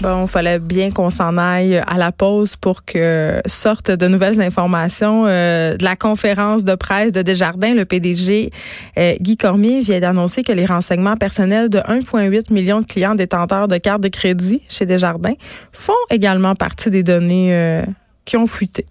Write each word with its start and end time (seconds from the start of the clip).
Bon, 0.00 0.28
fallait 0.28 0.60
bien 0.60 0.92
qu'on 0.92 1.10
s'en 1.10 1.36
aille 1.36 1.76
à 1.76 1.98
la 1.98 2.12
pause 2.12 2.54
pour 2.54 2.84
que 2.84 3.42
sortent 3.46 3.90
de 3.90 4.06
nouvelles 4.06 4.40
informations 4.40 5.26
euh, 5.26 5.76
de 5.76 5.82
la 5.82 5.96
conférence 5.96 6.62
de 6.62 6.76
presse 6.76 7.10
de 7.10 7.20
Desjardins. 7.20 7.74
Le 7.74 7.84
PDG 7.84 8.52
euh, 8.96 9.14
Guy 9.20 9.36
Cormier 9.36 9.80
vient 9.80 9.98
d'annoncer 9.98 10.44
que 10.44 10.52
les 10.52 10.66
renseignements 10.66 11.16
personnels 11.16 11.68
de 11.68 11.78
1,8 11.78 12.52
million 12.52 12.80
de 12.80 12.86
clients 12.86 13.16
détenteurs 13.16 13.66
de 13.66 13.76
cartes 13.76 14.02
de 14.02 14.08
crédit 14.08 14.62
chez 14.68 14.86
Desjardins 14.86 15.34
font 15.72 15.92
également 16.10 16.54
partie 16.54 16.90
des 16.90 17.02
données 17.02 17.52
euh, 17.52 17.82
qui 18.24 18.36
ont 18.36 18.46
fuité. 18.46 18.86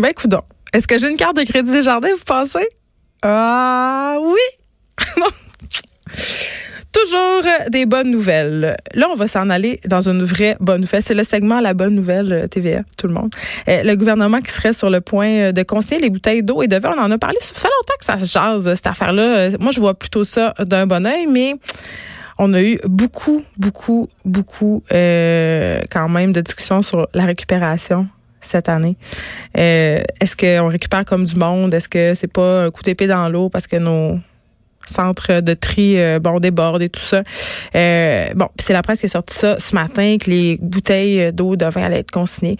Ben, 0.00 0.08
écoute 0.08 0.34
Est-ce 0.72 0.88
que 0.88 0.98
j'ai 0.98 1.08
une 1.08 1.16
carte 1.16 1.36
de 1.36 1.44
crédit 1.44 1.70
Desjardins, 1.70 2.14
vous 2.18 2.24
pensez? 2.24 2.66
Ah 3.22 4.16
oui! 4.20 5.06
Toujours 6.92 7.42
des 7.70 7.86
bonnes 7.86 8.10
nouvelles. 8.10 8.76
Là, 8.92 9.08
on 9.10 9.14
va 9.14 9.26
s'en 9.26 9.48
aller 9.48 9.80
dans 9.86 10.10
une 10.10 10.22
vraie 10.22 10.56
bonne 10.60 10.82
nouvelle. 10.82 11.02
C'est 11.02 11.14
le 11.14 11.24
segment 11.24 11.60
La 11.60 11.72
bonne 11.72 11.94
nouvelle 11.94 12.32
euh, 12.32 12.46
TVA, 12.46 12.80
tout 12.98 13.08
le 13.08 13.14
monde. 13.14 13.34
Euh, 13.68 13.82
le 13.82 13.96
gouvernement 13.96 14.40
qui 14.40 14.52
serait 14.52 14.74
sur 14.74 14.90
le 14.90 15.00
point 15.00 15.28
euh, 15.28 15.52
de 15.52 15.62
conseiller 15.62 16.02
les 16.02 16.10
bouteilles 16.10 16.42
d'eau 16.42 16.60
et 16.62 16.68
de 16.68 16.76
verre, 16.76 16.94
on 16.94 17.00
en 17.00 17.10
a 17.10 17.16
parlé. 17.16 17.38
Ça 17.40 17.54
fait 17.54 17.68
longtemps 17.68 17.94
que 17.98 18.04
ça 18.04 18.18
se 18.18 18.30
jase, 18.30 18.74
cette 18.74 18.86
affaire-là. 18.86 19.50
Moi, 19.58 19.70
je 19.70 19.80
vois 19.80 19.94
plutôt 19.94 20.24
ça 20.24 20.52
d'un 20.58 20.86
bon 20.86 21.06
oeil, 21.06 21.26
mais 21.26 21.54
on 22.38 22.52
a 22.52 22.62
eu 22.62 22.78
beaucoup, 22.84 23.42
beaucoup, 23.56 24.08
beaucoup 24.26 24.82
quand 24.90 26.08
même 26.10 26.32
de 26.32 26.40
discussions 26.42 26.82
sur 26.82 27.08
la 27.14 27.24
récupération 27.24 28.06
cette 28.42 28.68
année. 28.68 28.96
Est-ce 29.54 30.36
qu'on 30.36 30.68
récupère 30.68 31.06
comme 31.06 31.24
du 31.24 31.36
monde? 31.36 31.72
Est-ce 31.72 31.88
que 31.88 32.14
c'est 32.14 32.32
pas 32.32 32.64
un 32.64 32.70
coup 32.70 32.82
d'épée 32.82 33.06
dans 33.06 33.28
l'eau 33.30 33.48
parce 33.48 33.66
que 33.66 33.76
nos 33.76 34.18
centre 34.86 35.40
de 35.40 35.54
tri 35.54 35.98
euh, 35.98 36.18
bon 36.18 36.40
déborde 36.40 36.82
et 36.82 36.88
tout 36.88 37.00
ça. 37.00 37.22
Euh, 37.74 38.32
bon, 38.34 38.48
c'est 38.58 38.72
la 38.72 38.82
presse 38.82 39.00
qui 39.00 39.06
a 39.06 39.08
sorti 39.08 39.34
ça 39.34 39.58
ce 39.58 39.74
matin 39.74 40.16
que 40.20 40.30
les 40.30 40.58
bouteilles 40.60 41.32
d'eau 41.32 41.56
de 41.56 41.66
vin 41.66 41.84
allaient 41.84 42.00
être 42.00 42.10
consignées. 42.10 42.56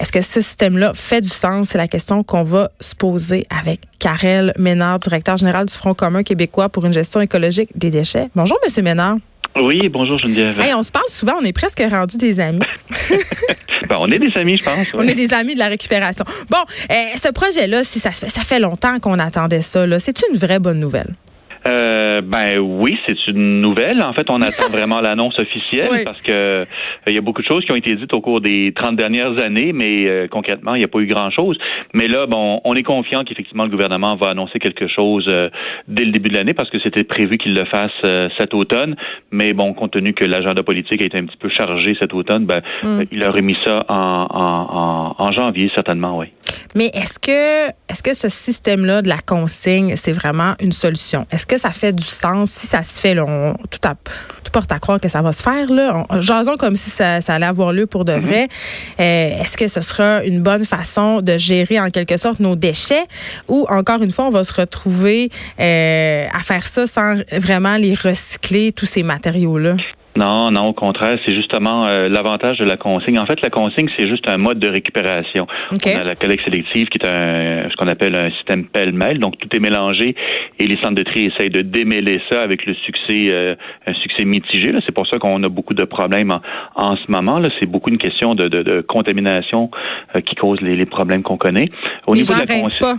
Est-ce 0.00 0.12
que 0.12 0.20
ce 0.20 0.40
système-là 0.40 0.92
fait 0.94 1.20
du 1.20 1.28
sens? 1.28 1.68
C'est 1.70 1.78
la 1.78 1.88
question 1.88 2.22
qu'on 2.22 2.44
va 2.44 2.70
se 2.80 2.94
poser 2.94 3.46
avec 3.50 3.80
Karel 3.98 4.52
Ménard, 4.58 4.98
directeur 4.98 5.36
général 5.36 5.66
du 5.66 5.74
Front 5.74 5.94
commun 5.94 6.22
québécois 6.22 6.68
pour 6.68 6.86
une 6.86 6.92
gestion 6.92 7.20
écologique 7.20 7.70
des 7.76 7.90
déchets. 7.90 8.28
Bonjour 8.34 8.58
monsieur 8.64 8.82
Ménard. 8.82 9.16
Oui, 9.56 9.88
bonjour 9.88 10.18
Geneviève. 10.18 10.60
Hey, 10.60 10.74
on 10.74 10.82
se 10.82 10.90
parle 10.90 11.08
souvent, 11.08 11.34
on 11.40 11.44
est 11.44 11.52
presque 11.52 11.82
rendu 11.90 12.16
des 12.16 12.38
amis. 12.38 12.60
ben, 13.88 13.96
on 13.98 14.06
est 14.08 14.18
des 14.18 14.32
amis, 14.36 14.56
je 14.56 14.62
pense. 14.62 14.94
On 14.94 15.02
est 15.02 15.14
des 15.14 15.32
amis 15.34 15.54
de 15.54 15.58
la 15.58 15.68
récupération. 15.68 16.24
Bon, 16.48 16.58
euh, 16.90 16.94
ce 17.20 17.32
projet-là, 17.32 17.82
si 17.82 17.98
ça 17.98 18.12
fait, 18.12 18.28
ça 18.28 18.42
fait 18.42 18.60
longtemps 18.60 18.98
qu'on 19.00 19.18
attendait 19.18 19.62
ça, 19.62 19.84
c'est 19.98 20.22
une 20.30 20.38
vraie 20.38 20.58
bonne 20.58 20.78
nouvelle. 20.78 21.14
Euh, 21.68 22.20
ben 22.22 22.58
oui, 22.58 22.98
c'est 23.06 23.26
une 23.28 23.60
nouvelle. 23.60 24.02
En 24.02 24.12
fait, 24.12 24.30
on 24.30 24.40
attend 24.40 24.68
vraiment 24.72 25.00
l'annonce 25.00 25.38
officielle 25.38 26.04
parce 26.04 26.20
que 26.22 26.32
euh, 26.32 26.64
il 27.06 27.12
y 27.12 27.18
a 27.18 27.20
beaucoup 27.20 27.42
de 27.42 27.46
choses 27.46 27.64
qui 27.64 27.72
ont 27.72 27.76
été 27.76 27.94
dites 27.94 28.12
au 28.14 28.20
cours 28.20 28.40
des 28.40 28.72
30 28.74 28.96
dernières 28.96 29.38
années, 29.38 29.72
mais 29.72 30.06
euh, 30.06 30.28
concrètement, 30.28 30.74
il 30.74 30.78
n'y 30.78 30.84
a 30.84 30.88
pas 30.88 31.00
eu 31.00 31.06
grand-chose. 31.06 31.58
Mais 31.94 32.08
là, 32.08 32.26
bon, 32.26 32.60
on 32.64 32.74
est 32.74 32.82
confiant 32.82 33.24
qu'effectivement 33.24 33.64
le 33.64 33.70
gouvernement 33.70 34.16
va 34.16 34.30
annoncer 34.30 34.58
quelque 34.58 34.88
chose 34.88 35.26
dès 35.86 36.04
le 36.04 36.12
début 36.12 36.30
de 36.30 36.34
l'année 36.34 36.54
parce 36.54 36.70
que 36.70 36.78
c'était 36.80 37.04
prévu 37.04 37.38
qu'il 37.38 37.54
le 37.54 37.64
fasse 37.64 38.30
cet 38.38 38.54
automne. 38.54 38.96
Mais 39.30 39.52
bon, 39.52 39.74
compte 39.74 39.92
tenu 39.92 40.14
que 40.14 40.24
l'agenda 40.24 40.62
politique 40.62 41.02
a 41.02 41.04
été 41.04 41.18
un 41.18 41.24
petit 41.24 41.36
peu 41.36 41.48
chargé 41.48 41.96
cet 42.00 42.14
automne, 42.14 42.46
ben, 42.46 42.62
mm. 42.82 43.02
il 43.12 43.22
a 43.24 43.30
remis 43.30 43.56
ça 43.64 43.84
en, 43.88 45.14
en, 45.18 45.24
en, 45.24 45.32
janvier 45.32 45.70
certainement, 45.74 46.18
oui. 46.18 46.26
Mais 46.74 46.86
est-ce 46.94 47.18
que 47.18 47.68
est-ce 47.88 48.02
que 48.02 48.14
ce 48.14 48.28
système-là 48.28 49.02
de 49.02 49.08
la 49.08 49.18
consigne, 49.18 49.96
c'est 49.96 50.12
vraiment 50.12 50.54
une 50.60 50.72
solution? 50.72 51.26
Est-ce 51.30 51.46
que 51.46 51.57
ça 51.58 51.70
fait 51.70 51.92
du 51.92 52.04
sens? 52.04 52.50
Si 52.50 52.66
ça 52.66 52.82
se 52.82 52.98
fait, 52.98 53.14
là, 53.14 53.24
on, 53.26 53.54
tout, 53.70 53.80
à, 53.84 53.94
tout 53.94 54.50
porte 54.52 54.70
à 54.72 54.78
croire 54.78 55.00
que 55.00 55.08
ça 55.08 55.22
va 55.22 55.32
se 55.32 55.42
faire. 55.42 55.70
Là. 55.70 56.06
jason 56.20 56.56
comme 56.56 56.76
si 56.76 56.90
ça, 56.90 57.18
allait 57.28 57.46
avoir 57.46 57.72
lieu 57.72 57.86
pour 57.86 58.04
de 58.04 58.12
mm-hmm. 58.12 58.20
vrai. 58.20 58.48
Euh, 59.00 59.42
est-ce 59.42 59.56
que 59.56 59.68
ce 59.68 59.80
sera 59.80 60.24
une 60.24 60.40
bonne 60.40 60.64
façon 60.64 61.20
de 61.20 61.36
gérer 61.38 61.80
en 61.80 61.90
quelque 61.90 62.16
sorte 62.16 62.40
nos 62.40 62.56
déchets 62.56 63.06
ou 63.48 63.66
encore 63.68 64.02
une 64.02 64.10
fois, 64.10 64.26
on 64.26 64.30
va 64.30 64.44
se 64.44 64.52
retrouver 64.52 65.30
euh, 65.60 66.26
à 66.32 66.40
faire 66.40 66.66
ça 66.66 66.86
sans 66.86 67.16
vraiment 67.32 67.76
les 67.76 67.94
recycler, 67.94 68.72
tous 68.72 68.86
ces 68.86 69.02
matériaux-là? 69.02 69.76
Non, 70.18 70.50
non, 70.50 70.62
au 70.64 70.72
contraire, 70.72 71.16
c'est 71.24 71.34
justement 71.34 71.86
euh, 71.86 72.08
l'avantage 72.08 72.58
de 72.58 72.64
la 72.64 72.76
consigne. 72.76 73.20
En 73.20 73.26
fait, 73.26 73.40
la 73.40 73.50
consigne, 73.50 73.88
c'est 73.96 74.08
juste 74.08 74.28
un 74.28 74.36
mode 74.36 74.58
de 74.58 74.68
récupération. 74.68 75.46
On 75.70 75.76
a 76.00 76.02
la 76.02 76.16
collecte 76.16 76.44
sélective 76.44 76.88
qui 76.88 76.98
est 77.00 77.06
un, 77.06 77.70
ce 77.70 77.76
qu'on 77.76 77.86
appelle 77.86 78.16
un 78.16 78.30
système 78.32 78.64
pêle-mêle, 78.64 79.20
donc 79.20 79.38
tout 79.38 79.48
est 79.54 79.60
mélangé 79.60 80.16
et 80.58 80.66
les 80.66 80.76
centres 80.78 80.96
de 80.96 81.04
tri 81.04 81.26
essayent 81.26 81.50
de 81.50 81.62
démêler 81.62 82.20
ça 82.30 82.42
avec 82.42 82.66
le 82.66 82.74
succès, 82.74 83.26
euh, 83.28 83.54
un 83.86 83.94
succès 83.94 84.24
mitigé. 84.24 84.74
C'est 84.84 84.94
pour 84.94 85.06
ça 85.06 85.18
qu'on 85.18 85.40
a 85.44 85.48
beaucoup 85.48 85.74
de 85.74 85.84
problèmes 85.84 86.32
en, 86.74 86.96
ce 86.96 87.10
moment. 87.12 87.38
Là, 87.38 87.50
c'est 87.60 87.66
beaucoup 87.66 87.90
une 87.90 87.98
question 87.98 88.34
de, 88.34 88.48
de, 88.48 88.80
contamination 88.80 89.70
euh, 90.16 90.20
qui 90.20 90.34
cause 90.34 90.60
les, 90.60 90.74
les 90.74 90.86
problèmes 90.86 91.22
qu'on 91.22 91.36
connaît. 91.36 91.70
Au 92.08 92.16
niveau 92.16 92.34
de 92.34 92.40
la 92.40 92.46
consigne. 92.46 92.98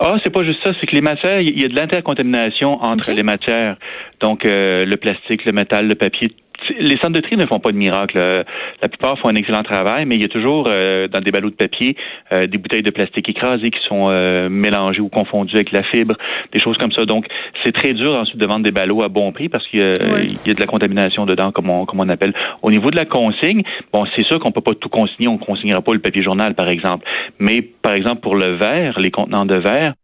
Ah, 0.00 0.16
c'est 0.22 0.30
pas 0.30 0.44
juste 0.44 0.60
ça, 0.64 0.72
c'est 0.78 0.86
que 0.86 0.94
les 0.94 1.00
matières, 1.00 1.40
il 1.40 1.60
y 1.60 1.64
a 1.64 1.68
de 1.68 1.74
l'intercontamination 1.74 2.80
entre 2.82 3.10
les 3.10 3.24
matières. 3.24 3.76
Donc, 4.20 4.46
euh, 4.46 4.84
le 4.84 4.96
plastique, 4.96 5.44
le 5.44 5.52
métal, 5.52 5.88
le 5.88 5.96
papier, 5.96 6.32
les 6.78 6.96
centres 6.98 7.14
de 7.14 7.20
tri 7.20 7.36
ne 7.36 7.46
font 7.46 7.58
pas 7.58 7.72
de 7.72 7.76
miracle. 7.76 8.18
Euh, 8.18 8.42
la 8.82 8.88
plupart 8.88 9.18
font 9.18 9.28
un 9.28 9.34
excellent 9.34 9.62
travail, 9.62 10.04
mais 10.06 10.16
il 10.16 10.22
y 10.22 10.24
a 10.24 10.28
toujours 10.28 10.68
euh, 10.68 11.08
dans 11.08 11.20
des 11.20 11.30
ballots 11.30 11.50
de 11.50 11.54
papier 11.54 11.96
euh, 12.32 12.46
des 12.46 12.58
bouteilles 12.58 12.82
de 12.82 12.90
plastique 12.90 13.28
écrasées 13.28 13.70
qui 13.70 13.80
sont 13.88 14.08
mélangées 14.50 15.00
ou 15.00 15.08
confondues 15.08 15.54
avec 15.54 15.72
la 15.72 15.82
fibre, 15.82 16.16
des 16.52 16.60
choses 16.60 16.76
comme 16.78 16.92
ça. 16.92 17.04
Donc, 17.04 17.26
c'est 17.64 17.72
très 17.72 17.92
dur 17.92 18.16
ensuite 18.16 18.40
de 18.40 18.46
vendre 18.46 18.62
des 18.62 18.70
ballots 18.70 19.02
à 19.02 19.08
bon 19.08 19.32
prix 19.32 19.48
parce 19.48 19.66
qu'il 19.68 19.80
y, 19.80 20.50
a 20.50 20.54
de 20.54 20.60
la 20.60 20.66
contamination 20.66 21.26
dedans, 21.26 21.52
comme 21.52 21.70
on, 21.70 21.86
comme 21.86 22.00
on 22.00 22.08
appelle. 22.08 22.32
Au 22.62 22.70
niveau 22.70 22.90
de 22.90 22.96
la 22.96 23.04
consigne, 23.04 23.62
bon, 23.92 24.04
c'est 24.16 24.24
sûr 24.24 24.38
qu'on 24.40 24.50
peut 24.50 24.60
pas 24.60 24.74
tout 24.74 24.88
consigner. 24.88 25.28
On 25.28 25.34
ne 25.34 25.38
consignera 25.38 25.80
pas 25.80 25.92
le 25.92 26.00
papier 26.00 26.22
journal, 26.22 26.54
par 26.54 26.68
exemple. 26.68 27.06
Mais, 27.38 27.62
par 27.62 27.92
exemple, 27.92 28.20
pour 28.20 28.36
le 28.36 28.56
verre, 28.56 28.98
les 28.98 29.10
contenants 29.10 29.46
de 29.46 29.56
verre, 29.56 29.94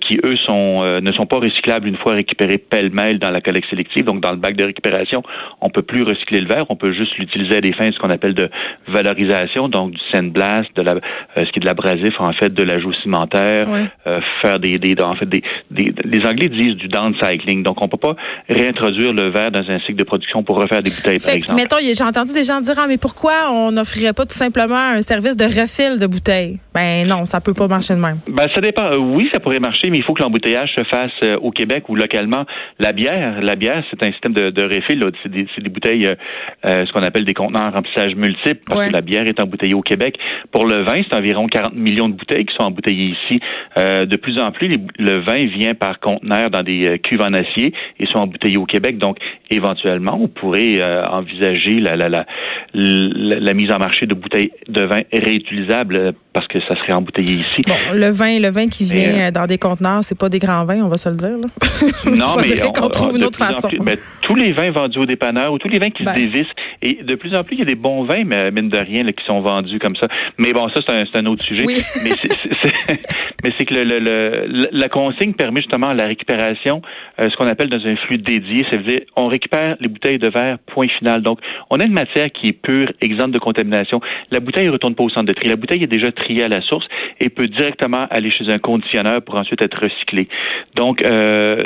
qui 0.00 0.18
eux 0.24 0.36
sont 0.46 1.00
ne 1.00 1.12
sont 1.12 1.26
pas 1.26 1.38
recyclables 1.38 1.88
une 1.88 1.96
fois 1.96 2.12
récupérés 2.12 2.58
pêle-mêle 2.58 3.18
dans 3.18 3.30
la 3.30 3.40
collecte 3.40 3.68
sélective, 3.70 4.04
donc 4.04 4.20
dans 4.20 4.30
le 4.30 4.36
bac 4.36 4.56
de 4.56 4.64
récupération, 4.64 5.22
on 5.60 5.70
peut 5.70 5.82
plus 5.82 6.02
recycler 6.02 6.40
le 6.40 6.48
verre, 6.48 6.66
on 6.68 6.76
peut 6.76 6.92
juste 6.92 7.16
l'utiliser 7.18 7.58
à 7.58 7.60
des 7.60 7.72
fins 7.72 7.90
ce 7.92 7.98
qu'on 7.98 8.10
appelle 8.10 8.34
de 8.34 8.48
valorisation, 8.88 9.68
donc 9.68 9.92
du 9.92 10.00
sandblast, 10.12 10.68
de 10.76 10.82
la, 10.82 10.92
euh, 10.92 10.98
ce 11.36 11.44
qui 11.52 11.58
est 11.58 11.60
de 11.60 11.66
l'abrasif 11.66 12.14
en 12.18 12.32
fait, 12.32 12.52
de 12.52 12.62
l'ajout 12.62 12.92
cimentaire, 13.02 13.68
euh, 14.06 14.20
faire 14.42 14.58
des, 14.58 14.78
des, 14.78 14.94
en 15.02 15.14
fait 15.14 15.26
des, 15.26 15.42
des, 15.70 15.92
les 16.04 16.26
Anglais 16.26 16.48
disent 16.48 16.76
du 16.76 16.88
downcycling, 16.88 17.62
donc 17.62 17.82
on 17.82 17.88
peut 17.88 17.96
pas 17.96 18.16
réintroduire 18.48 19.12
le 19.12 19.30
verre 19.30 19.50
dans 19.50 19.68
un 19.68 19.78
cycle 19.80 19.96
de 19.96 20.04
production 20.04 20.42
pour 20.42 20.60
refaire 20.60 20.80
des 20.80 20.90
bouteilles 20.90 21.18
par 21.18 21.34
exemple. 21.34 21.54
Mettons, 21.54 21.76
j'ai 21.80 22.04
entendu 22.04 22.32
des 22.32 22.44
gens 22.44 22.60
dire 22.60 22.74
ah 22.78 22.86
mais 22.88 22.98
pourquoi 22.98 23.50
on 23.50 23.72
n'offrirait 23.72 24.12
pas 24.12 24.26
tout 24.26 24.36
simplement 24.36 24.76
un 24.76 25.02
service 25.02 25.36
de 25.36 25.44
refill 25.44 25.98
de 25.98 26.06
bouteilles 26.06 26.58
Ben 26.80 27.06
non, 27.06 27.26
ça 27.26 27.42
peut 27.42 27.52
pas 27.52 27.68
marcher 27.68 27.94
de 27.94 28.00
même. 28.00 28.20
Ben 28.26 28.48
ça 28.54 28.60
dépend. 28.62 28.96
Oui, 28.96 29.28
ça 29.34 29.40
pourrait 29.40 29.60
marcher, 29.60 29.90
mais 29.90 29.98
il 29.98 30.02
faut 30.02 30.14
que 30.14 30.22
l'embouteillage 30.22 30.70
se 30.74 30.84
fasse 30.84 31.12
euh, 31.24 31.36
au 31.42 31.50
Québec 31.50 31.84
ou 31.90 31.94
localement. 31.94 32.46
La 32.78 32.92
bière, 32.92 33.42
la 33.42 33.54
bière, 33.54 33.84
c'est 33.90 34.02
un 34.02 34.10
système 34.12 34.32
de, 34.32 34.48
de 34.48 34.62
refill, 34.62 35.04
c'est 35.22 35.30
des, 35.30 35.46
des 35.58 35.68
bouteilles, 35.68 36.06
euh, 36.06 36.14
euh, 36.64 36.86
ce 36.86 36.92
qu'on 36.92 37.02
appelle 37.02 37.26
des 37.26 37.34
contenants 37.34 37.66
en 37.66 37.70
remplissage 37.70 38.14
multiple, 38.14 38.60
parce 38.66 38.86
que 38.86 38.92
la 38.92 39.02
bière 39.02 39.26
est 39.26 39.42
embouteillée 39.42 39.74
au 39.74 39.82
Québec. 39.82 40.18
Pour 40.52 40.66
le 40.66 40.82
vin, 40.82 41.02
c'est 41.06 41.16
environ 41.18 41.48
40 41.48 41.74
millions 41.74 42.08
de 42.08 42.14
bouteilles 42.14 42.46
qui 42.46 42.54
sont 42.54 42.64
embouteillées 42.64 43.14
ici. 43.14 43.40
Euh, 43.76 44.06
de 44.06 44.16
plus 44.16 44.40
en 44.40 44.50
plus, 44.50 44.70
le 44.98 45.20
vin 45.20 45.46
vient 45.48 45.74
par 45.74 46.00
conteneurs 46.00 46.48
dans 46.48 46.62
des 46.62 46.98
cuves 47.00 47.20
en 47.20 47.34
acier 47.34 47.74
et 47.98 48.06
sont 48.06 48.20
embouteillés 48.20 48.56
au 48.56 48.64
Québec. 48.66 48.96
Donc, 48.96 49.18
éventuellement, 49.50 50.18
on 50.18 50.28
pourrait 50.28 50.82
envisager 51.10 51.76
la, 51.76 51.92
la, 51.96 52.08
la, 52.08 52.24
la, 52.72 53.54
mise 53.54 53.70
en 53.70 53.78
marché 53.78 54.06
de 54.06 54.14
bouteilles 54.14 54.52
de 54.68 54.82
vin 54.82 55.02
réutilisables 55.12 56.14
parce 56.32 56.46
que 56.46 56.60
ça 56.70 56.76
serait 56.76 56.92
embouteillé 56.92 57.34
ici. 57.34 57.62
Bon, 57.66 57.74
le 57.94 58.10
vin, 58.10 58.38
le 58.38 58.48
vin 58.48 58.68
qui 58.68 58.84
vient 58.84 59.32
dans 59.32 59.46
des 59.46 59.58
conteneurs, 59.58 60.04
c'est 60.04 60.16
pas 60.16 60.28
des 60.28 60.38
grands 60.38 60.64
vins, 60.64 60.82
on 60.84 60.88
va 60.88 60.98
se 60.98 61.08
le 61.08 61.16
dire. 61.16 61.30
Là. 61.30 61.48
Non, 62.06 62.36
mais 62.40 62.62
on, 62.62 62.88
trouve 62.88 63.16
une 63.16 63.24
autre 63.24 63.38
façon. 63.38 63.68
Tous 64.30 64.36
les 64.36 64.52
vins 64.52 64.70
vendus 64.70 64.98
au 64.98 65.06
dépanneur 65.06 65.52
ou 65.52 65.58
tous 65.58 65.68
les 65.68 65.78
vins 65.78 65.90
qui 65.90 66.04
se 66.04 66.08
ben. 66.08 66.14
dévissent. 66.14 66.52
Et 66.82 67.02
de 67.02 67.14
plus 67.16 67.34
en 67.36 67.42
plus, 67.42 67.56
il 67.56 67.58
y 67.58 67.62
a 67.62 67.66
des 67.66 67.74
bons 67.74 68.04
vins, 68.04 68.22
mais 68.24 68.50
mine 68.52 68.68
de 68.68 68.78
rien, 68.78 69.02
là, 69.02 69.12
qui 69.12 69.24
sont 69.24 69.40
vendus 69.40 69.78
comme 69.80 69.96
ça. 69.96 70.06
Mais 70.38 70.52
bon, 70.52 70.68
ça, 70.68 70.80
c'est 70.86 70.92
un, 70.92 71.04
un, 71.20 71.26
autre 71.26 71.42
sujet. 71.42 71.64
Oui. 71.66 71.76
Mais 73.42 73.50
c'est 73.56 73.64
que 73.64 73.74
le, 73.74 73.84
le, 73.98 74.68
la 74.70 74.88
consigne 74.88 75.32
permet 75.32 75.60
justement 75.62 75.92
la 75.94 76.06
récupération, 76.06 76.82
euh, 77.18 77.30
ce 77.30 77.36
qu'on 77.36 77.46
appelle 77.46 77.70
dans 77.70 77.84
un 77.86 77.96
flux 77.96 78.18
dédié. 78.18 78.66
Ça 78.70 78.76
veut 78.76 78.82
dire, 78.82 79.00
on 79.16 79.28
récupère 79.28 79.76
les 79.80 79.88
bouteilles 79.88 80.18
de 80.18 80.28
verre, 80.28 80.58
point 80.66 80.88
final. 80.98 81.22
Donc, 81.22 81.40
on 81.70 81.80
a 81.80 81.84
une 81.84 81.92
matière 81.92 82.30
qui 82.30 82.48
est 82.48 82.60
pure, 82.60 82.92
exempte 83.00 83.32
de 83.32 83.38
contamination. 83.38 84.00
La 84.30 84.40
bouteille 84.40 84.66
ne 84.66 84.72
retourne 84.72 84.94
pas 84.94 85.04
au 85.04 85.08
centre 85.08 85.26
de 85.26 85.32
tri. 85.32 85.48
La 85.48 85.56
bouteille 85.56 85.82
est 85.82 85.86
déjà 85.86 86.12
triée 86.12 86.44
à 86.44 86.48
la 86.48 86.60
source 86.60 86.86
et 87.18 87.30
peut 87.30 87.46
directement 87.46 88.06
aller 88.10 88.30
chez 88.30 88.48
un 88.50 88.58
conditionneur 88.58 89.22
pour 89.22 89.36
ensuite 89.36 89.62
être 89.62 89.80
recyclée. 89.80 90.28
Donc, 90.76 91.02
euh, 91.04 91.56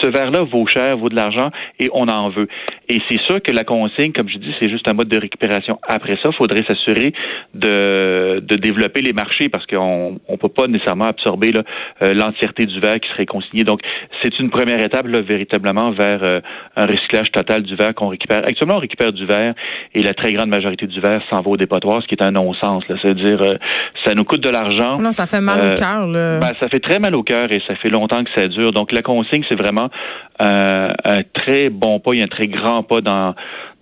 ce 0.00 0.08
verre-là 0.08 0.42
vaut 0.42 0.66
cher, 0.66 0.96
vaut 0.96 1.08
de 1.08 1.16
l'argent 1.16 1.50
et 1.78 1.88
on 1.92 2.06
en 2.08 2.28
veut. 2.30 2.48
Et 2.88 3.00
c'est 3.08 3.20
sûr 3.22 3.40
que 3.42 3.52
la 3.52 3.64
consigne, 3.64 4.12
comme 4.12 4.28
je 4.28 4.38
dis, 4.38 4.54
c'est 4.60 4.70
juste 4.70 4.88
un 4.88 4.92
mode 4.92 5.08
de 5.08 5.18
récupération. 5.18 5.78
Après 5.86 6.16
ça, 6.22 6.30
il 6.30 6.36
faudrait 6.36 6.64
s'assurer 6.68 7.12
de, 7.54 8.40
de 8.40 8.56
développer 8.56 9.00
les 9.00 9.12
marchés 9.12 9.48
parce 9.48 9.66
qu'on 9.66 10.18
ne 10.28 10.36
peut 10.36 10.48
pas 10.48 10.66
nécessairement 10.66 11.06
absorber 11.06 11.52
euh, 11.56 12.14
l'entièreté 12.14 12.66
du 12.66 12.80
verre 12.80 13.00
qui 13.00 13.08
serait 13.10 13.26
consigné. 13.26 13.64
Donc, 13.64 13.80
c'est 14.22 14.38
une 14.38 14.50
première 14.50 14.80
étape 14.80 15.06
là, 15.06 15.20
véritablement 15.20 15.90
vers 15.92 16.20
euh, 16.24 16.40
un 16.76 16.86
recyclage 16.86 17.30
total 17.32 17.62
du 17.62 17.74
verre 17.76 17.94
qu'on 17.94 18.08
récupère. 18.08 18.38
Actuellement, 18.38 18.76
on 18.76 18.80
récupère 18.80 19.12
du 19.12 19.26
verre 19.26 19.54
et 19.94 20.02
la 20.02 20.14
très 20.14 20.32
grande 20.32 20.48
majorité 20.48 20.86
du 20.86 21.00
verre 21.00 21.22
s'en 21.30 21.40
va 21.40 21.50
au 21.50 21.56
dépotoir, 21.56 22.02
ce 22.02 22.06
qui 22.06 22.14
est 22.14 22.22
un 22.22 22.32
non-sens. 22.32 22.84
C'est-à-dire, 22.88 23.42
euh, 23.42 23.56
ça 24.04 24.14
nous 24.14 24.24
coûte 24.24 24.42
de 24.42 24.50
l'argent. 24.50 24.98
Non, 24.98 25.12
ça 25.12 25.26
fait 25.26 25.40
mal 25.40 25.72
au 25.72 25.74
cœur. 25.74 26.08
Ben, 26.08 26.52
ça 26.60 26.68
fait 26.68 26.80
très 26.80 26.98
mal 26.98 27.14
au 27.14 27.22
cœur 27.22 27.50
et 27.50 27.62
ça 27.66 27.74
fait 27.76 27.90
longtemps 27.90 28.22
que 28.24 28.30
ça 28.34 28.46
dure. 28.48 28.72
Donc, 28.72 28.92
la 28.92 29.02
consigne, 29.02 29.42
c'est 29.48 29.58
vraiment 29.58 29.83
un 30.38 31.22
très 31.32 31.68
bon 31.70 32.00
pas, 32.00 32.12
il 32.12 32.22
un 32.22 32.28
très 32.28 32.46
grand 32.46 32.82
pas 32.82 33.00
dans 33.00 33.34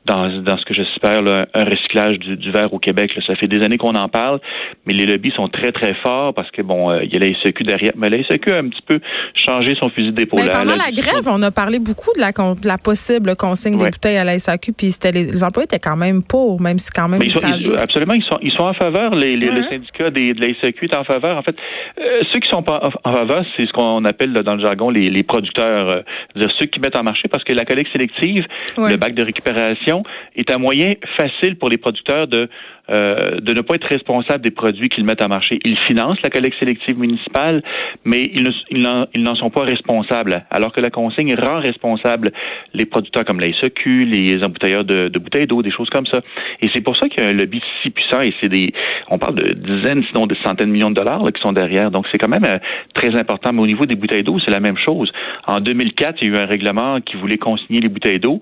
dans, 0.05 0.29
dans 0.43 0.59
ce 0.59 0.65
que 0.65 0.75
j'espère, 0.75 1.21
un 1.55 1.65
recyclage 1.65 2.19
du, 2.19 2.37
du 2.37 2.51
verre 2.51 2.73
au 2.73 2.79
Québec. 2.79 3.17
Ça 3.27 3.37
fait 3.37 3.47
des 3.47 3.63
années 3.63 3.79
qu'on 3.79 3.95
en 3.95 4.09
parle, 4.09 4.41
mais 4.87 4.93
les 4.93 5.07
lobbies 5.07 5.33
sont 5.35 5.49
très, 5.49 5.71
très 5.73 5.95
forts 6.03 6.35
parce 6.35 6.51
que, 6.51 6.63
bon, 6.63 6.91
euh, 6.91 7.05
il 7.05 7.13
y 7.13 7.17
a 7.17 7.21
la 7.21 7.29
SEQ 7.43 7.65
derrière. 7.65 7.93
Mais 7.97 8.11
la 8.11 8.23
SEQ 8.25 8.53
a 8.53 8.59
un 8.59 8.69
petit 8.69 8.83
peu 8.83 9.01
changé 9.35 9.75
son 9.79 9.91
fusil 9.91 10.13
d'épaule. 10.13 10.41
Pendant 10.51 10.77
la, 10.77 10.91
grève, 10.91 11.27
on 11.29 11.43
a 11.43 11.51
parlé 11.51 11.79
beaucoup 11.79 12.13
de 12.15 12.21
la, 12.21 12.33
la 12.65 12.79
possible 12.79 13.37
consigne 13.37 13.79
des 13.79 13.85
bouteilles 13.85 14.17
à 14.17 14.25
la 14.25 14.39
SAQ, 14.39 14.73
puis 14.73 14.93
les, 15.05 15.13
les, 15.13 15.45
employés 15.45 15.65
étaient 15.65 15.79
quand 15.79 15.97
même 15.97 16.23
pour, 16.23 16.61
même 16.61 16.79
si 16.79 16.91
quand 16.91 17.09
même 17.09 17.21
mais 17.21 17.27
ils 17.27 17.35
sont, 17.35 17.75
Absolument, 17.75 18.15
ils 18.15 18.25
sont, 18.25 18.39
ils 18.43 18.53
sont 18.53 18.65
en 18.65 18.75
faveur. 18.75 19.15
Les, 19.15 19.37
les 19.37 19.51
Le 19.51 19.63
syndicat 19.65 20.11
des, 20.11 20.33
de 20.35 20.41
la 20.41 20.49
SAQ 20.61 20.87
est 20.87 20.97
en 20.97 21.05
faveur. 21.05 21.37
En 21.37 21.43
fait, 21.43 21.57
euh, 22.01 22.21
ceux 22.33 22.41
qui 22.41 22.49
sont 22.49 22.63
pas 22.63 22.91
en 23.05 23.13
faveur, 23.13 23.45
c'est 23.57 23.67
ce 23.67 23.73
qu'on 23.73 24.05
appelle 24.05 24.33
dans 24.33 24.55
le 24.55 24.65
jargon 24.65 24.91
les, 24.91 25.11
les 25.11 25.23
producteurs, 25.23 26.03
euh, 26.37 26.47
ceux 26.59 26.67
qui 26.67 26.81
mettent 26.81 26.99
en 26.99 27.03
marché, 27.03 27.29
parce 27.29 27.45
que 27.45 27.53
la 27.53 27.65
collecte 27.65 27.93
sélective, 27.93 28.47
le 28.77 28.97
bac 28.97 29.15
de 29.15 29.23
récupération, 29.23 29.92
est 30.37 30.51
un 30.51 30.59
moyen 30.59 30.95
facile 31.17 31.57
pour 31.57 31.69
les 31.69 31.77
producteurs 31.79 32.27
de 32.27 32.49
euh, 32.91 33.41
de 33.41 33.53
ne 33.53 33.61
pas 33.61 33.77
être 33.77 33.87
responsable 33.87 34.43
des 34.43 34.51
produits 34.51 34.89
qu'ils 34.89 35.05
mettent 35.05 35.23
à 35.23 35.29
marché. 35.29 35.61
Ils 35.65 35.79
financent 35.87 36.21
la 36.25 36.31
collecte 36.31 36.59
sélective 36.59 36.99
municipale, 36.99 37.63
mais 38.05 38.25
ils, 38.25 38.83
n'en 39.23 39.35
sont 39.37 39.51
pas 39.51 39.63
responsables. 39.63 40.45
Alors 40.51 40.73
que 40.73 40.81
la 40.81 40.91
consigne 40.91 41.35
rend 41.37 41.61
responsables 41.61 42.33
les 42.75 42.85
producteurs 42.85 43.25
comme 43.25 43.39
la 43.39 43.53
SEQ, 43.53 44.05
les 44.07 44.43
embouteilleurs 44.43 44.85
de, 44.85 45.09
bouteilles 45.17 45.47
d'eau, 45.47 45.63
des 45.63 45.71
choses 45.71 45.89
comme 45.91 46.07
ça. 46.07 46.23
Et 46.61 46.71
c'est 46.75 46.81
pour 46.81 46.97
ça 46.97 47.09
qu'il 47.09 47.23
y 47.23 47.27
a 47.27 47.31
un 47.31 47.33
lobby 47.33 47.63
si 47.83 47.91
puissant 47.91 48.21
et 48.21 48.35
c'est 48.41 48.49
des, 48.49 48.73
on 49.09 49.19
parle 49.19 49.37
de 49.37 49.53
dizaines, 49.55 50.03
sinon 50.11 50.27
de 50.27 50.35
centaines 50.45 50.67
de 50.67 50.73
millions 50.73 50.91
de 50.91 50.97
dollars 50.97 51.23
qui 51.33 51.41
sont 51.41 51.53
derrière. 51.53 51.93
Donc 51.93 52.07
c'est 52.11 52.19
quand 52.19 52.29
même 52.29 52.45
euh, 52.45 52.59
très 52.95 53.17
important. 53.17 53.53
Mais 53.53 53.63
au 53.63 53.67
niveau 53.67 53.87
des 53.87 53.95
bouteilles 53.95 54.25
d'eau, 54.25 54.41
c'est 54.45 54.53
la 54.53 54.61
même 54.61 54.77
chose. 54.77 55.13
En 55.47 55.61
2004, 55.61 56.19
il 56.21 56.29
y 56.29 56.31
a 56.33 56.35
eu 56.35 56.43
un 56.43 56.47
règlement 56.47 57.01
qui 57.01 57.17
voulait 57.17 57.39
consigner 57.39 57.81
les 57.81 57.89
bouteilles 57.89 58.19
d'eau. 58.19 58.41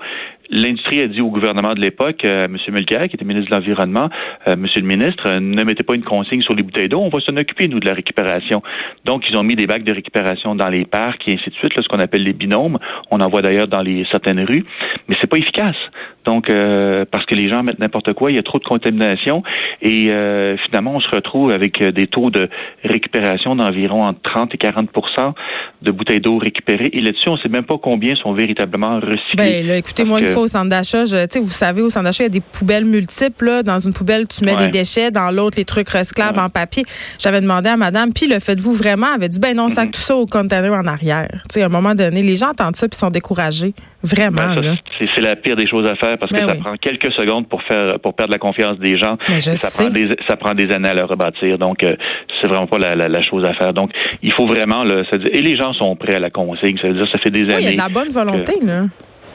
L'industrie 0.50 1.00
a 1.00 1.06
dit 1.06 1.20
au 1.20 1.31
gouvernement 1.31 1.75
de 1.75 1.81
l'époque, 1.81 2.25
euh, 2.25 2.47
M. 2.47 2.56
Mulcair, 2.70 3.08
qui 3.08 3.14
était 3.14 3.25
ministre 3.25 3.50
de 3.50 3.55
l'Environnement, 3.55 4.08
euh, 4.49 4.56
Monsieur 4.56 4.81
le 4.81 4.87
ministre, 4.88 5.29
euh, 5.29 5.38
ne 5.38 5.62
mettez 5.62 5.85
pas 5.85 5.94
une 5.94 6.02
consigne 6.02 6.43
sur 6.43 6.55
les 6.55 6.64
bouteilles 6.64 6.88
d'eau, 6.88 6.99
on 6.99 7.08
va 7.08 7.20
s'en 7.20 7.37
occuper, 7.37 7.69
nous, 7.69 7.79
de 7.79 7.87
la 7.87 7.94
récupération. 7.94 8.61
Donc, 9.05 9.23
ils 9.31 9.37
ont 9.37 9.44
mis 9.44 9.55
des 9.55 9.67
bacs 9.67 9.85
de 9.85 9.93
récupération 9.93 10.56
dans 10.56 10.69
les 10.69 10.85
parcs 10.85 11.23
et 11.29 11.35
ainsi 11.35 11.50
de 11.50 11.55
suite, 11.55 11.76
là, 11.76 11.82
ce 11.82 11.88
qu'on 11.88 12.00
appelle 12.00 12.25
les 12.25 12.32
binômes. 12.32 12.79
On 13.12 13.20
en 13.20 13.29
voit 13.29 13.43
d'ailleurs 13.43 13.69
dans 13.69 13.82
les 13.82 14.05
certaines 14.11 14.41
rues, 14.41 14.64
mais 15.08 15.17
c'est 15.20 15.31
pas 15.31 15.38
efficace. 15.38 15.76
Donc, 16.25 16.50
euh, 16.50 17.05
parce 17.11 17.25
que 17.26 17.34
les 17.34 17.49
gens 17.49 17.62
mettent 17.62 17.78
n'importe 17.78 18.12
quoi, 18.12 18.31
il 18.31 18.37
y 18.37 18.38
a 18.38 18.43
trop 18.43 18.58
de 18.58 18.64
contamination 18.64 19.43
et 19.82 20.06
euh, 20.08 20.56
finalement, 20.67 20.94
on 20.94 21.00
se 21.00 21.08
retrouve 21.08 21.50
avec 21.50 21.82
des 21.82 22.06
taux 22.06 22.31
de 22.31 22.49
récupération 22.84 23.56
d'environ 23.56 24.02
entre 24.02 24.20
30 24.22 24.55
et 24.55 24.58
40% 24.58 25.32
de 25.82 25.90
bouteilles 25.90 26.20
d'eau 26.20 26.38
récupérées. 26.38 26.90
Et 26.93 27.00
là-dessus, 27.00 27.28
on 27.28 27.34
ne 27.34 27.38
sait 27.38 27.49
même 27.49 27.64
pas 27.64 27.76
combien 27.78 28.14
sont 28.17 28.32
véritablement 28.32 28.96
recyclées. 28.96 29.37
Ben, 29.37 29.67
là, 29.67 29.76
écoutez, 29.76 30.05
moi, 30.05 30.20
une 30.20 30.26
fois 30.26 30.43
au 30.43 30.49
centre 30.49 30.69
d'achat, 30.69 31.05
vous 31.05 31.46
savez, 31.46 31.82
au 31.82 31.90
centre 31.90 32.05
d'achat, 32.05 32.25
il 32.25 32.26
y 32.26 32.31
a 32.31 32.31
des 32.31 32.40
poubelles 32.40 32.84
multiples. 32.84 33.46
Là. 33.46 33.62
Dans 33.62 33.78
une 33.78 33.93
poubelle, 33.93 34.28
tu 34.28 34.44
mets 34.44 34.56
des 34.56 34.69
déchets, 34.69 35.11
dans 35.11 35.34
l'autre, 35.34 35.56
les 35.56 35.64
trucs 35.64 35.88
recyclables 35.88 36.38
en 36.38 36.49
papier. 36.49 36.84
J'avais 37.19 37.40
demandé 37.40 37.69
à 37.69 37.76
madame, 37.76 38.12
puis 38.12 38.26
le 38.26 38.38
faites-vous 38.38 38.73
vraiment? 38.73 39.06
Elle 39.08 39.23
avait 39.23 39.28
dit, 39.28 39.40
ben 39.40 39.56
non, 39.56 39.64
on 39.64 39.69
sac 39.69 39.88
mm-hmm. 39.88 39.93
tout 39.93 40.00
ça 40.00 40.16
au 40.16 40.26
container 40.26 40.73
en 40.73 40.87
arrière. 40.87 41.28
Tu 41.32 41.55
sais, 41.55 41.62
à 41.62 41.66
un 41.66 41.70
moment 41.70 41.94
donné, 41.94 42.23
les 42.23 42.37
gens 42.37 42.50
entendent 42.50 42.76
ça 42.76 42.88
puis 42.88 42.99
sont 42.99 43.08
découragés. 43.08 43.75
Vraiment. 44.02 44.55
Ben, 44.55 44.76
c'est 44.99 45.20
la 45.20 45.37
pire 45.37 45.56
des 45.56 45.67
choses 45.67 45.87
à 45.87 45.94
faire 45.97 46.17
parce 46.19 46.32
que 46.32 46.47
ben 46.47 46.55
ça 46.55 46.55
prend 46.55 46.75
quelques 46.76 47.12
secondes 47.12 47.49
pour 47.49 47.62
faire 47.64 47.99
pour 48.00 48.14
perdre 48.14 48.32
la 48.32 48.38
confiance 48.38 48.79
des 48.79 48.99
gens. 48.99 49.19
Mais 49.29 49.41
ça 49.41 49.69
prend 49.70 49.91
des 49.91 50.08
ça 50.26 50.37
prend 50.37 50.55
des 50.55 50.70
années 50.70 50.88
à 50.88 50.94
le 50.94 51.05
rebâtir. 51.05 51.58
Donc 51.58 51.85
euh, 51.85 51.97
c'est 52.41 52.49
vraiment 52.49 52.67
pas 52.67 52.79
la, 52.79 52.94
la, 52.94 53.23
chose 53.23 53.44
à 53.44 53.52
faire. 53.55 53.75
Donc 53.75 53.91
il 54.23 54.32
faut 54.32 54.47
vraiment 54.47 54.85
là, 54.85 55.02
et 55.32 55.43
les 55.43 55.56
gens 55.56 55.75
sont 55.75 55.94
prêts 55.97 56.14
à 56.14 56.19
la 56.19 56.31
consigne. 56.31 56.79
Ça 56.81 56.88
veut 56.88 56.94
dire 56.94 57.08
ça 57.12 57.19
fait 57.19 57.31
des 57.31 57.43
années. 57.43 57.56
Il 57.61 57.64
y 57.64 57.69
a 57.69 57.73
de 57.73 57.76
la 57.76 57.88
bonne 57.88 58.08
volonté 58.08 58.55
là. 58.64 58.85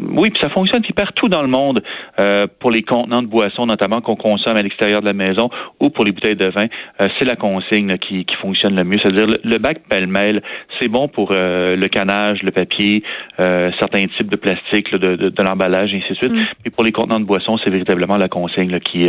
Oui, 0.02 0.30
puis 0.30 0.42
ça 0.42 0.50
fonctionne 0.50 0.82
puis 0.82 0.94
partout 0.94 1.30
dans 1.30 1.42
le 1.42 1.48
monde 1.48 1.84
euh, 2.20 2.48
pour 2.60 2.72
les 2.72 2.82
contenants 2.82 3.22
de 3.22 3.28
boissons, 3.28 3.66
notamment 3.66 4.02
qu'on 4.02 4.16
consomme 4.16 4.58
à 4.58 4.62
l'extérieur 4.62 5.02
de 5.02 5.06
la 5.06 5.14
maison 5.14 5.50
ou 5.80 5.90
pour 5.90 6.06
les 6.06 6.12
bouteilles 6.12 6.36
de 6.36 6.50
vin. 6.50 6.68
Euh, 7.02 7.08
c'est 7.18 7.26
la 7.26 7.36
consigne 7.36 7.98
qui, 7.98 8.26
qui, 8.26 8.36
fonctionne 8.36 8.76
le 8.76 8.84
mieux. 8.84 8.98
C'est-à-dire 9.02 9.28
le, 9.44 9.58
bac 9.58 9.80
pêle-mêle, 9.90 10.42
c'est 10.80 10.88
bon 10.88 11.08
pour 11.08 11.30
euh, 11.32 11.76
le 11.76 11.88
canage, 11.88 12.44
le 12.44 12.52
papier, 12.52 13.04
certains 13.38 14.06
types 14.18 14.30
de 14.30 14.38
plastique, 14.38 14.92
de, 14.92 15.16
de, 15.16 15.30
de 15.30 15.44
l'emballage, 15.44 15.94
et 15.94 15.98
ainsi 15.98 16.10
de 16.10 16.16
suite. 16.16 16.32
Mm. 16.32 16.46
Mais 16.64 16.72
pour 16.72 16.84
les 16.84 16.92
contenants 16.92 17.20
de 17.20 17.26
boissons, 17.26 17.58
c'est 17.64 17.72
véritablement 17.72 18.18
la 18.18 18.28
consigne 18.28 18.80
qui, 18.80 19.08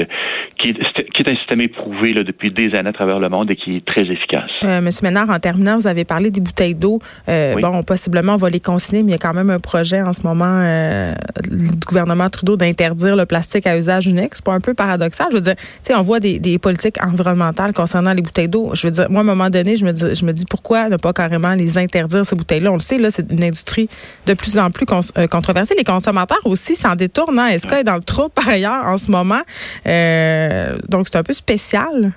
qui, 0.58 0.70
est, 0.70 1.10
qui 1.12 1.22
est 1.22 1.28
un 1.28 1.36
système 1.36 1.60
éprouvé 1.60 2.12
là, 2.12 2.22
depuis 2.22 2.50
des 2.50 2.74
années 2.74 2.90
à 2.90 2.92
travers 2.92 3.18
le 3.18 3.28
monde 3.28 3.50
et 3.50 3.56
qui 3.56 3.76
est 3.76 3.84
très 3.84 4.02
efficace. 4.02 4.50
Monsieur 4.82 5.06
Ménard, 5.06 5.30
en 5.30 5.38
terminant, 5.38 5.76
vous 5.76 5.86
avez 5.86 6.04
parlé 6.04 6.30
des 6.30 6.40
bouteilles 6.40 6.74
d'eau. 6.74 6.98
Bon, 7.26 7.82
possiblement, 7.82 8.34
on 8.34 8.38
va 8.38 8.50
les 8.50 8.60
consigner, 8.60 9.02
mais 9.02 9.10
il 9.10 9.12
y 9.12 9.14
a 9.14 9.18
quand 9.18 9.34
même 9.34 9.50
un 9.50 9.58
projet 9.58 10.00
en 10.02 10.12
ce 10.12 10.26
moment 10.26 10.75
euh, 10.76 11.14
du 11.50 11.68
gouvernement 11.86 12.28
Trudeau 12.30 12.56
d'interdire 12.56 13.16
le 13.16 13.26
plastique 13.26 13.66
à 13.66 13.76
usage 13.76 14.06
unique. 14.06 14.30
C'est 14.34 14.44
pas 14.44 14.52
un 14.52 14.60
peu 14.60 14.74
paradoxal. 14.74 15.28
Je 15.30 15.36
veux 15.36 15.42
dire, 15.42 15.56
tu 15.56 15.62
sais, 15.82 15.94
on 15.94 16.02
voit 16.02 16.20
des, 16.20 16.38
des, 16.38 16.58
politiques 16.58 16.98
environnementales 17.04 17.72
concernant 17.72 18.12
les 18.12 18.22
bouteilles 18.22 18.48
d'eau. 18.48 18.70
Je 18.74 18.86
veux 18.86 18.90
dire, 18.90 19.10
moi, 19.10 19.20
à 19.20 19.22
un 19.22 19.26
moment 19.26 19.50
donné, 19.50 19.76
je 19.76 19.84
me 19.84 19.92
dis, 19.92 20.14
je 20.14 20.24
me 20.24 20.32
dis 20.32 20.44
pourquoi 20.44 20.88
ne 20.88 20.96
pas 20.96 21.12
carrément 21.12 21.54
les 21.54 21.78
interdire, 21.78 22.24
ces 22.24 22.36
bouteilles-là? 22.36 22.70
On 22.70 22.74
le 22.74 22.80
sait, 22.80 22.98
là, 22.98 23.10
c'est 23.10 23.30
une 23.30 23.42
industrie 23.42 23.88
de 24.26 24.34
plus 24.34 24.58
en 24.58 24.70
plus 24.70 24.86
euh, 25.18 25.26
controversée. 25.26 25.74
Les 25.76 25.84
consommateurs 25.84 26.44
aussi 26.44 26.74
s'en 26.74 26.94
détournent. 26.94 27.38
Hein? 27.38 27.48
Est-ce 27.48 27.66
est 27.74 27.84
dans 27.84 27.96
le 27.96 28.02
trou 28.02 28.28
par 28.28 28.48
ailleurs 28.56 28.86
en 28.86 28.98
ce 28.98 29.10
moment? 29.10 29.42
Euh, 29.86 30.76
donc, 30.88 31.08
c'est 31.08 31.16
un 31.16 31.22
peu 31.22 31.32
spécial. 31.32 32.12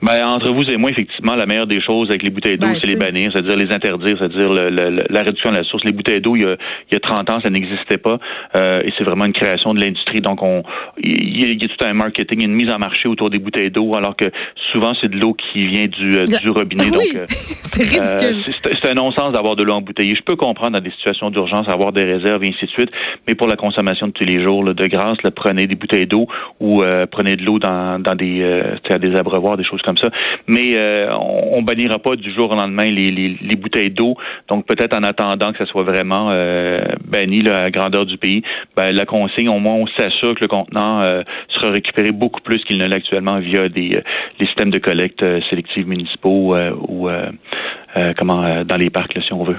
Ben, 0.00 0.24
entre 0.24 0.52
vous 0.52 0.62
et 0.70 0.76
moi, 0.76 0.90
effectivement, 0.90 1.34
la 1.34 1.46
meilleure 1.46 1.66
des 1.66 1.80
choses 1.80 2.08
avec 2.08 2.22
les 2.22 2.30
bouteilles 2.30 2.56
d'eau, 2.56 2.68
ben, 2.68 2.78
c'est 2.80 2.90
les 2.90 2.96
bannir, 2.96 3.30
c'est-à-dire 3.32 3.56
les 3.56 3.74
interdire, 3.74 4.16
c'est-à-dire 4.18 4.52
la 4.52 5.22
réduction 5.22 5.50
de 5.50 5.56
la 5.56 5.64
source. 5.64 5.84
Les 5.84 5.92
bouteilles 5.92 6.20
d'eau, 6.20 6.36
il, 6.36 6.42
y 6.42 6.94
a 6.94 7.00
30 7.00 7.30
ans, 7.30 7.40
ça 7.42 7.50
n'existait 7.50 7.98
pas. 7.98 8.18
Euh, 8.54 8.80
et 8.84 8.92
c'est 8.96 9.04
vraiment 9.04 9.24
une 9.24 9.32
création 9.32 9.74
de 9.74 9.80
l'industrie. 9.80 10.20
Donc, 10.20 10.42
on 10.42 10.62
il 10.98 11.40
y, 11.40 11.64
a 11.64 11.68
tout 11.68 11.84
un 11.84 11.94
marketing, 11.94 12.44
une 12.44 12.54
mise 12.54 12.70
en 12.70 12.78
marché 12.78 13.08
autour 13.08 13.30
des 13.30 13.38
bouteilles 13.38 13.70
d'eau, 13.70 13.94
alors 13.94 14.14
que 14.16 14.26
souvent, 14.72 14.92
c'est 15.00 15.10
de 15.10 15.18
l'eau 15.18 15.34
qui 15.34 15.66
vient 15.66 15.86
du, 15.86 16.18
euh, 16.18 16.24
du 16.24 16.50
robinet. 16.50 16.84
Oui, 16.84 17.12
donc, 17.12 17.16
euh, 17.16 17.24
c'est 17.28 17.82
ridicule. 17.82 18.54
c'est 18.80 18.90
un 18.90 18.94
non-sens 18.94 19.32
d'avoir 19.32 19.56
de 19.56 19.62
l'eau 19.64 19.74
embouteillée. 19.74 20.14
Je 20.16 20.22
peux 20.22 20.36
comprendre 20.36 20.78
dans 20.78 20.84
des 20.84 20.90
situations 20.92 21.30
d'urgence, 21.30 21.68
avoir 21.68 21.92
des 21.92 22.04
réserves 22.04 22.44
et 22.44 22.48
ainsi 22.48 22.66
de 22.66 22.70
suite, 22.70 22.90
mais 23.26 23.34
pour 23.34 23.48
la 23.48 23.56
consommation 23.56 24.06
de 24.06 24.12
tous 24.12 24.24
les 24.24 24.42
jours, 24.42 24.62
de 24.62 24.86
grâce, 24.86 25.18
prenez 25.34 25.66
des 25.66 25.76
bouteilles 25.76 26.06
d'eau 26.06 26.26
ou 26.60 26.82
prenez 27.10 27.36
de 27.36 27.44
l'eau 27.44 27.58
dans, 27.58 28.00
dans 28.00 28.14
des, 28.14 28.62
des 29.00 29.16
abreuvoirs, 29.16 29.56
des 29.56 29.64
choses 29.64 29.82
comme 29.82 29.87
ça. 29.96 30.08
Mais 30.46 30.72
euh, 30.74 31.08
on, 31.16 31.62
bannira 31.62 31.98
pas 31.98 32.16
du 32.16 32.32
jour 32.32 32.50
au 32.50 32.54
lendemain 32.54 32.86
les, 32.86 33.10
les, 33.10 33.56
bouteilles 33.56 33.90
d'eau. 33.90 34.16
Donc 34.48 34.66
peut-être 34.66 34.96
en 34.96 35.02
attendant 35.02 35.52
que 35.52 35.58
ça 35.58 35.66
soit 35.66 35.82
vraiment 35.82 36.28
euh, 36.30 36.78
banni 37.04 37.40
là, 37.40 37.56
à 37.56 37.60
la 37.64 37.70
grandeur 37.70 38.06
du 38.06 38.16
pays, 38.16 38.42
ben, 38.76 38.92
la 38.92 39.04
consigne, 39.04 39.48
au 39.48 39.58
moins 39.58 39.74
on 39.74 39.86
s'assure 39.86 40.34
que 40.34 40.40
le 40.42 40.48
contenant 40.48 41.02
euh, 41.02 41.22
sera 41.54 41.70
récupéré 41.70 42.12
beaucoup 42.12 42.40
plus 42.40 42.58
qu'il 42.64 42.78
ne 42.78 42.86
l'est 42.86 42.96
actuellement 42.96 43.38
via 43.38 43.68
des 43.68 44.00
les 44.38 44.46
systèmes 44.46 44.70
de 44.70 44.78
collecte 44.78 45.24
sélective 45.50 45.86
municipaux 45.86 46.54
ou 46.88 47.08
comment 48.16 48.64
dans 48.64 48.76
les 48.76 48.90
parcs 48.90 49.18
si 49.26 49.32
on 49.32 49.44
veut. 49.44 49.56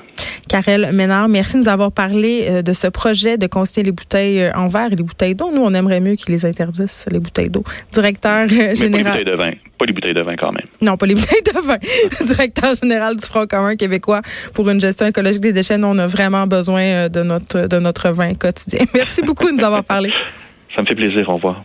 Karel 0.47 0.89
Ménard, 0.93 1.27
merci 1.29 1.53
de 1.53 1.59
nous 1.59 1.69
avoir 1.69 1.91
parlé 1.91 2.63
de 2.63 2.73
ce 2.73 2.87
projet 2.87 3.37
de 3.37 3.47
consigner 3.47 3.85
les 3.85 3.91
bouteilles 3.91 4.51
en 4.55 4.67
verre 4.67 4.91
et 4.91 4.95
les 4.95 5.03
bouteilles 5.03 5.35
d'eau. 5.35 5.51
Nous, 5.53 5.61
on 5.61 5.73
aimerait 5.73 5.99
mieux 5.99 6.15
qu'ils 6.15 6.33
les 6.33 6.45
interdisent, 6.45 7.05
les 7.11 7.19
bouteilles 7.19 7.49
d'eau. 7.49 7.63
Directeur 7.91 8.47
général. 8.47 8.75
Pas 8.75 9.17
les 9.17 9.23
bouteilles 9.23 9.25
de 9.25 9.35
vin. 9.35 9.51
Pas 9.79 9.85
les 9.85 9.93
bouteilles 9.93 10.13
de 10.13 10.21
vin 10.21 10.35
quand 10.35 10.51
même. 10.51 10.65
Non, 10.81 10.97
pas 10.97 11.05
les 11.05 11.15
bouteilles 11.19 11.41
de 11.41 11.59
vin. 11.59 11.77
Directeur 12.25 12.75
général 12.75 13.15
du 13.15 13.25
Front 13.25 13.47
commun 13.47 13.75
québécois 13.75 14.21
pour 14.53 14.69
une 14.69 14.81
gestion 14.81 15.07
écologique 15.07 15.41
des 15.41 15.53
déchets. 15.53 15.77
Nous, 15.77 15.87
on 15.87 15.97
a 15.97 16.05
vraiment 16.05 16.45
besoin 16.45 16.81
euh, 16.81 17.09
de 17.09 17.23
notre, 17.23 17.67
de 17.67 17.79
notre 17.79 18.09
vin 18.09 18.33
quotidien. 18.33 18.85
Merci 18.93 19.21
beaucoup 19.21 19.47
de 19.47 19.53
nous 19.53 19.63
avoir 19.63 19.83
parlé. 19.85 20.11
Ça 20.75 20.81
me 20.81 20.87
fait 20.87 20.95
plaisir. 20.95 21.27
Au 21.29 21.35
revoir. 21.35 21.63